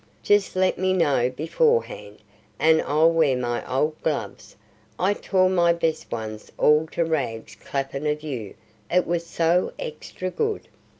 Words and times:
Jest 0.23 0.55
let 0.55 0.79
me 0.79 0.93
know 0.93 1.29
beforehand, 1.29 2.23
and 2.57 2.81
I'll 2.81 3.11
wear 3.11 3.37
my 3.37 3.63
old 3.71 4.01
gloves: 4.01 4.55
I 4.97 5.13
tore 5.13 5.47
my 5.47 5.73
best 5.73 6.11
ones 6.11 6.51
all 6.57 6.87
to 6.93 7.05
rags 7.05 7.53
clappin' 7.53 8.07
of 8.07 8.23
you; 8.23 8.55
it 8.89 9.05
was 9.05 9.27
so 9.27 9.73
extra 9.77 10.31
good." 10.31 10.67